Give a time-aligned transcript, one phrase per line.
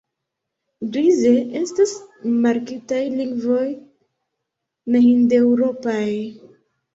[0.93, 1.93] Grize estas
[2.45, 3.67] markitaj lingvoj
[4.97, 6.01] nehindeŭropaj.